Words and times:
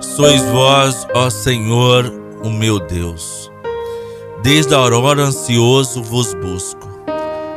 Sois 0.00 0.42
vós, 0.46 1.06
ó 1.14 1.30
Senhor, 1.30 2.12
o 2.42 2.50
meu 2.50 2.78
Deus. 2.78 3.50
Desde 4.42 4.74
a 4.74 4.78
aurora 4.78 5.22
ansioso 5.22 6.02
vos 6.02 6.34
busco. 6.34 6.86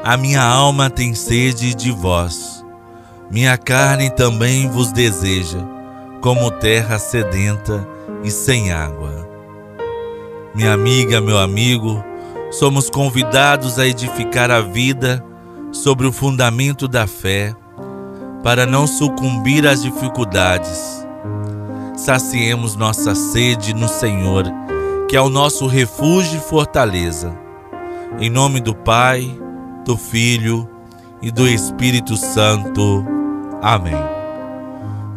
A 0.03 0.17
minha 0.17 0.41
alma 0.41 0.89
tem 0.89 1.13
sede 1.13 1.75
de 1.75 1.91
vós. 1.91 2.65
Minha 3.29 3.57
carne 3.57 4.09
também 4.09 4.69
vos 4.69 4.91
deseja, 4.91 5.59
como 6.21 6.49
terra 6.49 6.97
sedenta 6.97 7.87
e 8.23 8.31
sem 8.31 8.71
água. 8.71 9.29
Minha 10.55 10.73
amiga, 10.73 11.21
meu 11.21 11.37
amigo, 11.37 12.03
somos 12.51 12.89
convidados 12.89 13.77
a 13.77 13.85
edificar 13.85 14.49
a 14.49 14.61
vida 14.61 15.23
sobre 15.71 16.07
o 16.07 16.11
fundamento 16.11 16.87
da 16.87 17.05
fé, 17.05 17.53
para 18.43 18.65
não 18.65 18.87
sucumbir 18.87 19.67
às 19.67 19.81
dificuldades 19.81 20.99
saciemos 21.99 22.75
nossa 22.75 23.13
sede 23.13 23.73
no 23.73 23.87
Senhor, 23.87 24.45
que 25.07 25.15
é 25.15 25.21
o 25.21 25.29
nosso 25.29 25.67
refúgio 25.67 26.37
e 26.37 26.41
fortaleza. 26.41 27.37
Em 28.19 28.29
nome 28.29 28.61
do 28.61 28.73
Pai, 28.73 29.29
do 29.85 29.97
Filho 29.97 30.67
e 31.21 31.29
do 31.29 31.47
Espírito 31.47 32.15
Santo. 32.15 33.05
Amém. 33.61 33.93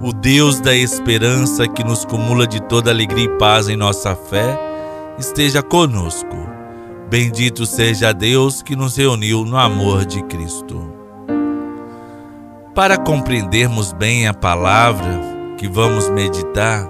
O 0.01 0.13
Deus 0.13 0.61
da 0.61 0.75
esperança 0.75 1.69
que 1.69 1.85
nos 1.85 2.05
cumula 2.05 2.47
de 2.47 2.61
toda 2.61 2.91
alegria 2.91 3.25
e 3.25 3.39
paz 3.39 3.69
em 3.69 3.77
nossa 3.77 4.17
fé, 4.17 4.59
esteja 5.19 5.63
conosco. 5.63 6.37
Bendito 7.09 7.65
seja 7.65 8.13
Deus 8.13 8.63
que 8.63 8.75
nos 8.75 8.97
reuniu 8.97 9.45
no 9.45 9.57
amor 9.57 10.05
de 10.05 10.23
Cristo. 10.25 11.02
Para 12.75 12.97
compreendermos 12.97 13.93
bem 13.93 14.27
a 14.27 14.33
palavra, 14.33 15.21
que 15.59 15.69
vamos 15.69 16.09
meditar, 16.09 16.89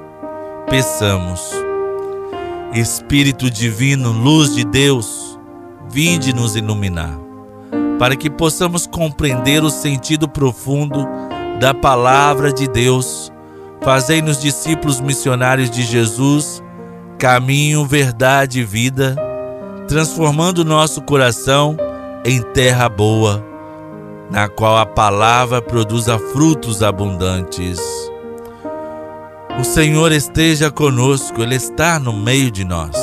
peçamos. 0.71 1.51
Espírito 2.73 3.51
Divino, 3.51 4.13
luz 4.13 4.55
de 4.55 4.65
Deus, 4.65 5.37
vinde 5.91 6.33
nos 6.33 6.55
iluminar, 6.55 7.19
para 7.99 8.15
que 8.15 8.31
possamos 8.31 8.87
compreender 8.87 9.65
o 9.65 9.71
sentido 9.71 10.29
profundo 10.29 11.05
da 11.59 11.75
palavra 11.75 12.53
de 12.53 12.69
Deus. 12.69 13.33
Fazei-nos 13.83 14.41
discípulos 14.41 15.01
missionários 15.01 15.69
de 15.69 15.83
Jesus, 15.83 16.63
caminho, 17.19 17.85
verdade 17.85 18.61
e 18.61 18.65
vida, 18.65 19.17
transformando 19.89 20.65
nosso 20.65 21.03
coração 21.03 21.77
em 22.25 22.41
terra 22.41 22.89
boa, 22.89 23.52
na 24.33 24.49
qual 24.49 24.79
a 24.79 24.87
palavra 24.87 25.61
produza 25.61 26.19
frutos 26.19 26.83
abundantes. 26.83 27.79
O 29.61 29.63
Senhor 29.63 30.11
esteja 30.11 30.71
conosco, 30.71 31.43
Ele 31.43 31.55
está 31.55 31.99
no 31.99 32.15
meio 32.15 32.51
de 32.51 32.65
nós. 32.65 32.97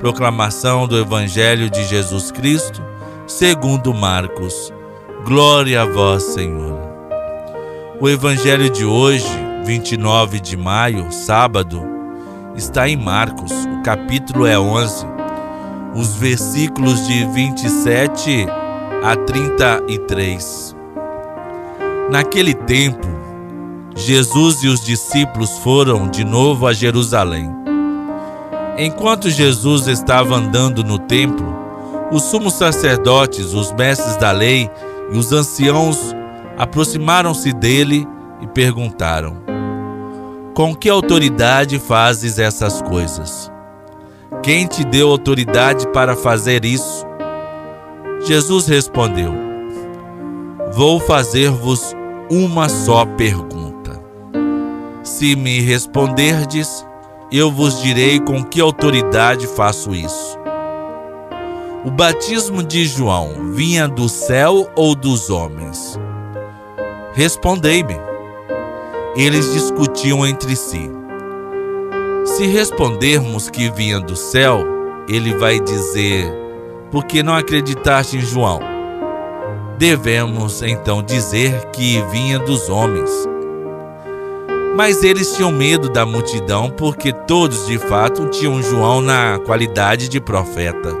Proclamação 0.00 0.86
do 0.86 0.98
Evangelho 0.98 1.70
de 1.70 1.82
Jesus 1.84 2.30
Cristo, 2.30 2.82
segundo 3.26 3.94
Marcos. 3.94 4.70
Glória 5.24 5.80
a 5.80 5.86
vós, 5.86 6.24
Senhor. 6.24 6.78
O 7.98 8.06
Evangelho 8.06 8.68
de 8.68 8.84
hoje, 8.84 9.26
29 9.64 10.40
de 10.40 10.58
maio, 10.58 11.10
sábado, 11.10 11.82
está 12.54 12.86
em 12.86 12.98
Marcos. 12.98 13.50
O 13.50 13.82
capítulo 13.82 14.44
é 14.44 14.58
11. 14.58 15.06
Os 15.94 16.16
versículos 16.16 17.06
de 17.06 17.24
27 17.28 18.59
a 19.02 19.16
33. 19.16 20.76
Naquele 22.10 22.54
tempo, 22.54 23.06
Jesus 23.94 24.62
e 24.62 24.68
os 24.68 24.84
discípulos 24.84 25.58
foram 25.58 26.08
de 26.08 26.24
novo 26.24 26.66
a 26.66 26.72
Jerusalém. 26.72 27.50
Enquanto 28.76 29.30
Jesus 29.30 29.86
estava 29.86 30.36
andando 30.36 30.84
no 30.84 30.98
templo, 30.98 31.46
os 32.12 32.24
sumos 32.24 32.54
sacerdotes, 32.54 33.54
os 33.54 33.72
mestres 33.72 34.16
da 34.16 34.32
lei 34.32 34.70
e 35.12 35.16
os 35.16 35.32
anciãos 35.32 36.14
aproximaram-se 36.58 37.52
dele 37.52 38.06
e 38.42 38.46
perguntaram: 38.46 39.38
Com 40.54 40.74
que 40.74 40.90
autoridade 40.90 41.78
fazes 41.78 42.38
essas 42.38 42.82
coisas? 42.82 43.50
Quem 44.42 44.66
te 44.66 44.84
deu 44.84 45.10
autoridade 45.10 45.86
para 45.88 46.14
fazer 46.14 46.64
isso? 46.64 47.09
Jesus 48.30 48.68
respondeu: 48.68 49.32
Vou 50.72 51.00
fazer-vos 51.00 51.96
uma 52.30 52.68
só 52.68 53.04
pergunta. 53.04 54.00
Se 55.02 55.34
me 55.34 55.58
responderdes, 55.58 56.86
eu 57.32 57.50
vos 57.50 57.82
direi 57.82 58.20
com 58.20 58.44
que 58.44 58.60
autoridade 58.60 59.48
faço 59.48 59.92
isso. 59.92 60.38
O 61.84 61.90
batismo 61.90 62.62
de 62.62 62.84
João 62.84 63.52
vinha 63.52 63.88
do 63.88 64.08
céu 64.08 64.70
ou 64.76 64.94
dos 64.94 65.28
homens? 65.28 65.98
Respondei-me. 67.14 67.96
Eles 69.16 69.52
discutiam 69.52 70.24
entre 70.24 70.54
si. 70.54 70.88
Se 72.24 72.46
respondermos 72.46 73.50
que 73.50 73.68
vinha 73.72 73.98
do 73.98 74.14
céu, 74.14 74.60
ele 75.08 75.34
vai 75.34 75.58
dizer: 75.58 76.39
Por 76.90 77.04
que 77.04 77.22
não 77.22 77.34
acreditaste 77.34 78.16
em 78.16 78.20
João? 78.20 78.60
Devemos 79.78 80.60
então 80.60 81.02
dizer 81.02 81.66
que 81.66 82.02
vinha 82.10 82.38
dos 82.38 82.68
homens. 82.68 83.10
Mas 84.76 85.04
eles 85.04 85.32
tinham 85.34 85.52
medo 85.52 85.88
da 85.88 86.04
multidão 86.04 86.68
porque 86.68 87.12
todos 87.12 87.66
de 87.66 87.78
fato 87.78 88.26
tinham 88.28 88.62
João 88.62 89.00
na 89.00 89.38
qualidade 89.38 90.08
de 90.08 90.20
profeta. 90.20 90.96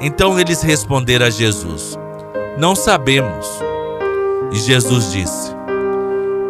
Então 0.00 0.38
eles 0.38 0.62
responderam 0.62 1.26
a 1.26 1.30
Jesus: 1.30 1.96
Não 2.58 2.74
sabemos. 2.74 3.46
E 4.50 4.56
Jesus 4.56 5.12
disse: 5.12 5.54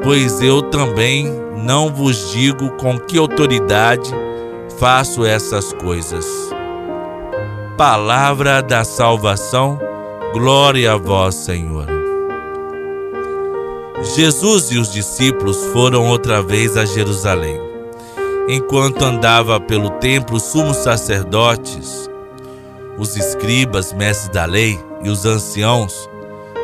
Pois 0.03 0.41
eu 0.41 0.63
também 0.63 1.27
não 1.57 1.93
vos 1.93 2.33
digo 2.33 2.71
com 2.73 2.99
que 2.99 3.19
autoridade 3.19 4.11
faço 4.79 5.25
essas 5.25 5.73
coisas. 5.75 6.27
Palavra 7.77 8.61
da 8.61 8.85
salvação, 8.85 9.79
glória 10.35 10.93
a 10.93 10.97
vós, 10.99 11.35
Senhor. 11.35 11.87
Jesus 14.15 14.71
e 14.71 14.77
os 14.77 14.93
discípulos 14.93 15.57
foram 15.73 16.07
outra 16.07 16.43
vez 16.43 16.77
a 16.77 16.85
Jerusalém. 16.85 17.59
Enquanto 18.47 19.03
andava 19.03 19.59
pelo 19.59 19.89
templo, 19.89 20.37
os 20.37 20.43
sumos 20.43 20.77
sacerdotes, 20.77 22.11
os 22.99 23.17
escribas, 23.17 23.91
mestres 23.95 24.29
da 24.29 24.45
lei 24.45 24.79
e 25.03 25.09
os 25.09 25.25
anciãos 25.25 26.11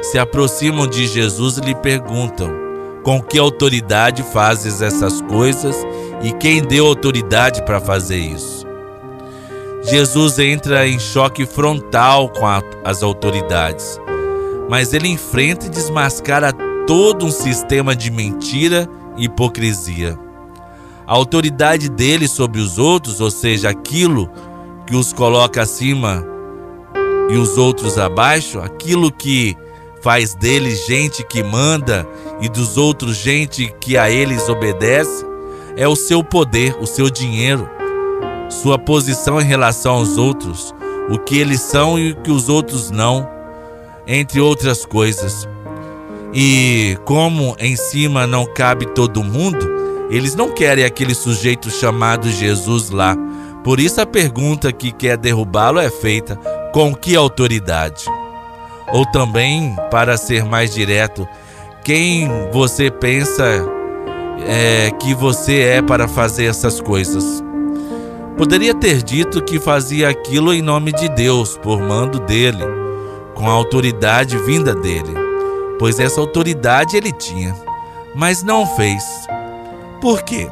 se 0.02 0.19
aproximam 0.19 0.86
de 0.86 1.06
Jesus 1.06 1.56
e 1.56 1.62
lhe 1.62 1.75
perguntam: 1.75 2.50
Com 3.02 3.22
que 3.22 3.38
autoridade 3.38 4.22
fazes 4.22 4.82
essas 4.82 5.22
coisas 5.22 5.75
e 6.22 6.32
quem 6.32 6.60
deu 6.60 6.86
autoridade 6.86 7.62
para 7.62 7.80
fazer 7.80 8.19
isso? 8.19 8.68
Jesus 9.83 10.39
entra 10.39 10.87
em 10.87 10.99
choque 10.99 11.47
frontal 11.47 12.28
com 12.31 12.47
a, 12.47 12.62
as 12.84 13.03
autoridades, 13.03 14.00
mas 14.69 14.93
ele 14.93 15.09
enfrenta 15.09 15.66
e 15.66 15.71
desmascara 15.71 16.53
todo 16.87 17.27
um 17.27 17.31
sistema 17.31 17.94
de 17.94 18.11
mentira 18.11 18.88
e 19.17 19.25
hipocrisia. 19.25 20.19
A 21.06 21.12
autoridade 21.12 21.88
dele 21.88 22.28
sobre 22.28 22.61
os 22.61 22.78
outros, 22.78 23.21
ou 23.21 23.31
seja, 23.31 23.71
aquilo 23.71 24.31
que 24.87 24.97
os 24.97 25.12
coloca 25.12 25.62
acima 25.62 26.25
e 27.31 27.37
os 27.37 27.56
outros 27.56 27.99
abaixo, 27.99 28.59
aquilo 28.59 29.12
que 29.12 29.56
faz 30.03 30.34
deles 30.34 30.87
gente 30.87 31.25
que 31.25 31.43
manda 31.43 32.06
e 32.41 32.49
dos 32.49 32.77
outros 32.77 33.17
gente 33.17 33.72
que 33.81 33.97
a 33.97 34.11
eles 34.11 34.49
obedece, 34.49 35.25
é 35.76 35.87
o 35.87 35.97
seu 35.97 36.23
poder, 36.23 36.76
o 36.81 36.87
seu 36.87 37.08
dinheiro, 37.08 37.69
sua 38.49 38.79
posição 38.79 39.41
em 39.41 39.45
relação 39.45 39.97
aos 39.97 40.17
outros, 40.17 40.75
o 41.11 41.19
que 41.19 41.39
eles 41.39 41.61
são 41.61 41.99
e 41.99 42.12
o 42.12 42.17
que 42.17 42.31
os 42.31 42.49
outros 42.49 42.91
não, 42.91 43.29
entre 44.06 44.41
outras 44.41 44.85
coisas. 44.85 45.49
E 46.33 46.99
como 47.05 47.56
em 47.59 47.77
cima 47.77 48.27
não 48.27 48.47
cabe 48.47 48.87
todo 48.87 49.25
mundo, 49.25 49.69
eles 50.11 50.35
não 50.35 50.50
querem 50.50 50.85
aquele 50.85 51.15
sujeito 51.15 51.71
chamado 51.71 52.31
Jesus 52.31 52.91
lá. 52.91 53.17
Por 53.65 53.81
isso 53.81 54.00
a 54.00 54.06
pergunta 54.06 54.73
que 54.73 54.93
quer 54.93 55.17
derrubá-lo 55.17 55.79
é 55.79 55.91
feita: 55.91 56.37
com 56.73 56.95
que 56.95 57.17
autoridade? 57.17 58.05
Ou 58.93 59.05
também, 59.06 59.77
para 59.91 60.17
ser 60.17 60.45
mais 60.45 60.73
direto, 60.73 61.29
quem 61.85 62.29
você 62.50 62.91
pensa 62.91 63.45
é, 64.47 64.91
que 64.93 65.15
você 65.15 65.61
é 65.61 65.83
para 65.83 66.09
fazer 66.09 66.47
essas 66.47 66.81
coisas? 66.81 67.43
Poderia 68.38 68.75
ter 68.75 69.02
dito 69.02 69.43
que 69.43 69.58
fazia 69.58 70.08
aquilo 70.08 70.55
em 70.55 70.62
nome 70.62 70.93
de 70.93 71.08
Deus, 71.11 71.58
por 71.58 71.82
mando 71.82 72.20
dele, 72.20 72.64
com 73.35 73.50
a 73.50 73.52
autoridade 73.52 74.38
vinda 74.38 74.75
dele 74.75 75.29
pois 75.79 76.00
essa 76.00 76.20
autoridade 76.20 76.96
ele 76.96 77.12
tinha. 77.12 77.55
mas 78.14 78.43
não 78.43 78.67
fez. 78.67 79.05
Por 80.00 80.23
quê? 80.23 80.50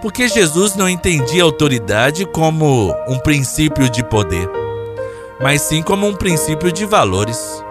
Porque 0.00 0.28
Jesus 0.28 0.76
não 0.76 0.88
entendia 0.88 1.42
autoridade 1.42 2.24
como 2.24 2.94
um 3.08 3.18
princípio 3.18 3.88
de 3.88 4.04
poder, 4.04 4.48
mas 5.40 5.62
sim 5.62 5.82
como 5.82 6.06
um 6.06 6.14
princípio 6.14 6.70
de 6.70 6.84
valores. 6.84 7.64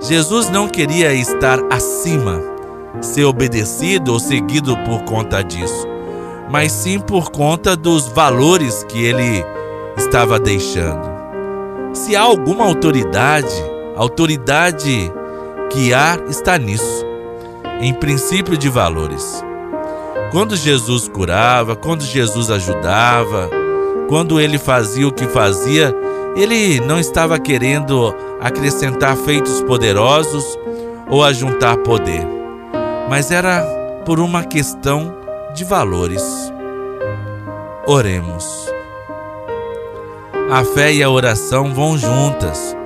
Jesus 0.00 0.48
não 0.48 0.68
queria 0.68 1.12
estar 1.12 1.58
acima, 1.70 2.40
ser 3.02 3.24
obedecido 3.24 4.12
ou 4.12 4.20
seguido 4.20 4.76
por 4.78 5.02
conta 5.02 5.42
disso, 5.42 5.86
mas 6.50 6.72
sim 6.72 6.98
por 6.98 7.30
conta 7.30 7.76
dos 7.76 8.08
valores 8.08 8.84
que 8.84 9.04
ele 9.04 9.44
estava 9.96 10.38
deixando. 10.38 11.12
Se 11.92 12.16
há 12.16 12.22
alguma 12.22 12.64
autoridade, 12.64 13.54
a 13.96 14.00
autoridade 14.00 15.12
que 15.70 15.94
há 15.94 16.18
está 16.28 16.58
nisso, 16.58 17.04
em 17.80 17.94
princípio 17.94 18.56
de 18.56 18.68
valores. 18.68 19.44
Quando 20.30 20.56
Jesus 20.56 21.08
curava, 21.08 21.76
quando 21.76 22.02
Jesus 22.02 22.50
ajudava, 22.50 23.48
quando 24.08 24.40
ele 24.40 24.58
fazia 24.58 25.06
o 25.06 25.12
que 25.12 25.26
fazia, 25.26 25.94
ele 26.36 26.80
não 26.80 26.98
estava 26.98 27.38
querendo 27.38 28.14
acrescentar 28.40 29.16
feitos 29.16 29.62
poderosos 29.62 30.58
ou 31.08 31.22
ajuntar 31.22 31.76
poder, 31.78 32.26
mas 33.08 33.30
era 33.30 33.62
por 34.04 34.18
uma 34.18 34.42
questão 34.42 35.23
de 35.54 35.64
valores. 35.64 36.22
Oremos. 37.86 38.68
A 40.50 40.64
fé 40.64 40.92
e 40.92 41.02
a 41.02 41.08
oração 41.08 41.72
vão 41.72 41.96
juntas. 41.96 42.76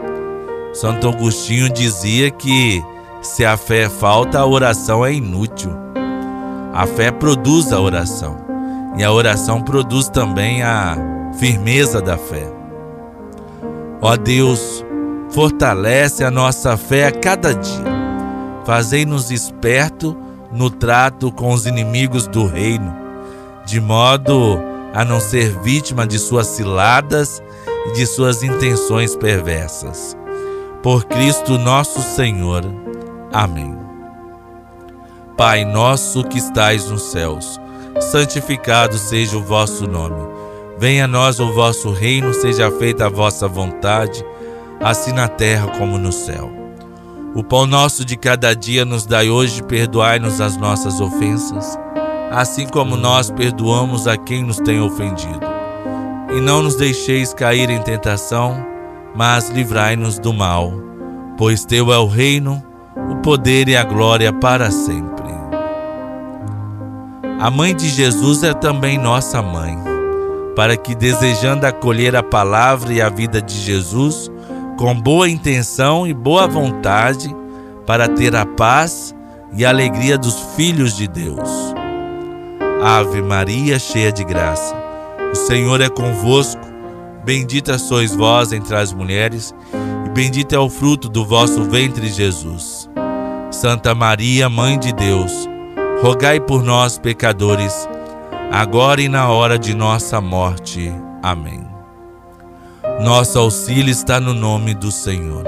Santo 0.75 1.09
Agostinho 1.09 1.70
dizia 1.70 2.31
que 2.31 2.85
se 3.23 3.44
a 3.44 3.56
fé 3.56 3.88
falta, 3.88 4.38
a 4.38 4.47
oração 4.47 5.05
é 5.05 5.15
inútil. 5.15 5.73
A 6.75 6.87
fé 6.87 7.11
produz 7.11 7.73
a 7.73 7.81
oração 7.81 8.37
e 8.97 9.03
a 9.03 9.11
oração 9.11 9.62
produz 9.62 10.09
também 10.09 10.62
a 10.62 10.97
firmeza 11.38 12.03
da 12.03 12.19
fé. 12.19 12.53
Ó 14.00 14.15
Deus, 14.15 14.85
fortalece 15.31 16.23
a 16.23 16.31
nossa 16.31 16.76
fé 16.76 17.06
a 17.06 17.12
cada 17.12 17.55
dia. 17.55 17.99
Fazei-nos 18.65 19.31
esperto 19.31 20.27
no 20.52 20.70
trato 20.70 21.30
com 21.30 21.52
os 21.52 21.66
inimigos 21.66 22.26
do 22.26 22.46
reino, 22.46 22.94
de 23.66 23.80
modo 23.80 24.58
a 24.94 25.04
não 25.04 25.20
ser 25.20 25.58
vítima 25.60 26.06
de 26.06 26.18
suas 26.18 26.46
ciladas 26.46 27.42
e 27.86 27.92
de 27.92 28.06
suas 28.06 28.42
intenções 28.42 29.14
perversas. 29.14 30.16
Por 30.82 31.04
Cristo 31.04 31.58
nosso 31.58 32.00
Senhor. 32.00 32.62
Amém. 33.32 33.76
Pai 35.36 35.64
nosso 35.64 36.24
que 36.24 36.38
estais 36.38 36.90
nos 36.90 37.12
céus, 37.12 37.60
santificado 38.00 38.98
seja 38.98 39.36
o 39.36 39.42
vosso 39.42 39.86
nome. 39.86 40.26
Venha 40.78 41.04
a 41.04 41.08
nós 41.08 41.38
o 41.40 41.52
vosso 41.52 41.92
reino, 41.92 42.32
seja 42.32 42.70
feita 42.70 43.06
a 43.06 43.08
vossa 43.08 43.46
vontade, 43.46 44.24
assim 44.80 45.12
na 45.12 45.28
terra 45.28 45.68
como 45.78 45.98
no 45.98 46.12
céu. 46.12 46.68
O 47.34 47.44
pão 47.44 47.66
nosso 47.66 48.04
de 48.04 48.16
cada 48.16 48.54
dia 48.54 48.84
nos 48.84 49.04
dai 49.04 49.28
hoje, 49.28 49.62
perdoai-nos 49.62 50.40
as 50.40 50.56
nossas 50.56 50.98
ofensas, 51.00 51.78
assim 52.30 52.66
como 52.66 52.96
nós 52.96 53.30
perdoamos 53.30 54.06
a 54.06 54.16
quem 54.16 54.42
nos 54.42 54.56
tem 54.58 54.80
ofendido. 54.80 55.46
E 56.34 56.40
não 56.40 56.62
nos 56.62 56.76
deixeis 56.76 57.34
cair 57.34 57.69
em 57.69 57.82
tentação, 57.82 58.64
mas 59.14 59.50
livrai-nos 59.50 60.19
do 60.19 60.32
mal, 60.32 60.72
pois 61.36 61.64
teu 61.64 61.92
é 61.92 61.98
o 61.98 62.06
reino, 62.06 62.62
o 63.10 63.16
poder 63.16 63.69
e 63.69 63.76
a 63.76 63.84
glória 63.84 64.32
para 64.32 64.70
sempre. 64.70 65.28
A 67.40 67.50
mãe 67.50 67.76
de 67.76 67.88
Jesus 67.88 68.42
é 68.42 68.54
também 68.54 68.98
nossa 68.98 69.40
mãe, 69.42 69.78
para 70.56 70.76
que, 70.76 70.94
desejando 70.94 71.66
acolher 71.66 72.16
a 72.16 72.22
palavra 72.22 72.92
e 72.92 73.00
a 73.00 73.08
vida 73.08 73.40
de 73.40 73.54
Jesus, 73.54 74.31
com 74.78 74.94
boa 74.94 75.28
intenção 75.28 76.06
e 76.06 76.14
boa 76.14 76.46
vontade, 76.46 77.34
para 77.84 78.08
ter 78.08 78.34
a 78.36 78.46
paz 78.46 79.14
e 79.52 79.66
a 79.66 79.70
alegria 79.70 80.16
dos 80.16 80.38
filhos 80.54 80.96
de 80.96 81.08
Deus. 81.08 81.75
Ave 82.82 83.20
Maria, 83.20 83.78
cheia 83.78 84.12
de 84.12 84.22
graça, 84.22 84.75
o 85.32 85.34
Senhor 85.34 85.80
é 85.80 85.88
convosco, 85.88 86.62
bendita 87.25 87.76
sois 87.76 88.14
vós 88.14 88.52
entre 88.52 88.76
as 88.76 88.92
mulheres, 88.92 89.52
e 90.06 90.10
bendito 90.10 90.54
é 90.54 90.58
o 90.58 90.70
fruto 90.70 91.08
do 91.08 91.26
vosso 91.26 91.64
ventre, 91.64 92.08
Jesus. 92.08 92.88
Santa 93.50 93.94
Maria, 93.94 94.48
Mãe 94.48 94.78
de 94.78 94.92
Deus, 94.92 95.48
rogai 96.00 96.38
por 96.38 96.62
nós, 96.62 96.98
pecadores, 96.98 97.88
agora 98.52 99.00
e 99.00 99.08
na 99.08 99.28
hora 99.28 99.58
de 99.58 99.74
nossa 99.74 100.20
morte. 100.20 100.92
Amém. 101.20 101.77
Nosso 103.00 103.38
auxílio 103.38 103.90
está 103.90 104.18
no 104.18 104.34
nome 104.34 104.74
do 104.74 104.90
Senhor. 104.90 105.44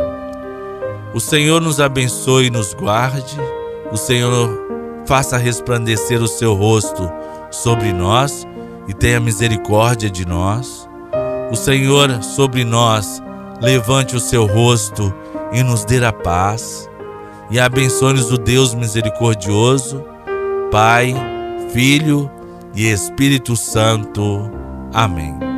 O 1.12 1.18
Senhor 1.18 1.60
nos 1.60 1.80
abençoe 1.80 2.46
e 2.46 2.50
nos 2.50 2.72
guarde. 2.72 3.36
O 3.90 3.96
Senhor 3.96 4.48
faça 5.04 5.36
resplandecer 5.36 6.22
o 6.22 6.28
seu 6.28 6.54
rosto 6.54 7.10
sobre 7.50 7.92
nós 7.92 8.46
e 8.86 8.94
tenha 8.94 9.18
misericórdia 9.18 10.08
de 10.08 10.24
nós. 10.24 10.88
O 11.50 11.56
Senhor 11.56 12.22
sobre 12.22 12.64
nós 12.64 13.20
levante 13.60 14.14
o 14.14 14.20
seu 14.20 14.46
rosto 14.46 15.12
e 15.52 15.62
nos 15.64 15.84
dê 15.84 16.04
a 16.04 16.12
paz. 16.12 16.88
E 17.50 17.58
abençoe-nos 17.58 18.30
o 18.30 18.38
Deus 18.38 18.74
misericordioso, 18.74 20.04
Pai, 20.70 21.12
Filho 21.72 22.30
e 22.76 22.86
Espírito 22.86 23.56
Santo. 23.56 24.48
Amém. 24.94 25.49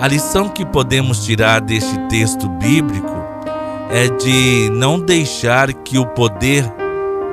A 0.00 0.06
lição 0.06 0.48
que 0.48 0.64
podemos 0.64 1.24
tirar 1.24 1.60
deste 1.60 1.98
texto 2.08 2.48
bíblico 2.48 3.12
é 3.90 4.06
de 4.06 4.70
não 4.70 5.00
deixar 5.00 5.72
que 5.72 5.98
o 5.98 6.06
poder 6.06 6.64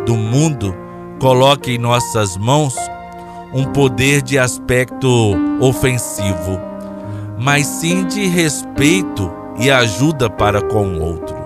do 0.04 0.16
mundo 0.16 0.76
coloque 1.20 1.74
em 1.74 1.78
nossas 1.78 2.36
mãos 2.36 2.76
um 3.54 3.66
poder 3.66 4.24
de 4.24 4.40
aspecto 4.40 5.36
ofensivo, 5.60 6.60
mas 7.38 7.68
sim 7.68 8.04
de 8.04 8.26
respeito 8.26 9.32
e 9.60 9.70
ajuda 9.70 10.28
para 10.28 10.60
com 10.60 10.88
o 10.88 11.02
outro. 11.04 11.38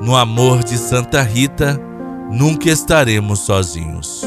No 0.00 0.14
amor 0.14 0.62
de 0.62 0.78
Santa 0.78 1.20
Rita, 1.20 1.80
nunca 2.30 2.70
estaremos 2.70 3.40
sozinhos. 3.40 4.22